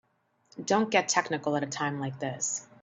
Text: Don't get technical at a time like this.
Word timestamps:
Don't 0.65 0.89
get 0.89 1.09
technical 1.09 1.55
at 1.55 1.63
a 1.63 1.67
time 1.67 1.99
like 1.99 2.17
this. 2.17 2.65